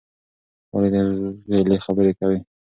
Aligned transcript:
ولې 0.73 0.89
د 0.93 0.97
غېلې 1.49 1.77
خبرې 1.85 2.11
کوې؟ 2.19 2.37